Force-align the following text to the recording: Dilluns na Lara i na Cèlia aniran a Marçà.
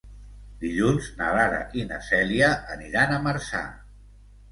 Dilluns 0.61 1.09
na 1.19 1.27
Lara 1.35 1.59
i 1.81 1.85
na 1.89 1.99
Cèlia 2.07 2.49
aniran 2.77 3.13
a 3.17 3.21
Marçà. 3.27 3.63